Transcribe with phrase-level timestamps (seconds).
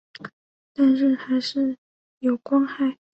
[0.73, 1.77] 但是还是
[2.21, 2.97] 有光害